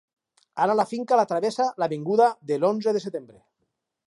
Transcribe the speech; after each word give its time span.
Ara 0.65 0.75
la 0.79 0.85
finca 0.93 1.19
la 1.19 1.27
travessa 1.33 1.67
l'avinguda 1.83 2.31
de 2.53 2.61
l'Onze 2.65 2.97
de 2.99 3.05
Setembre. 3.09 3.41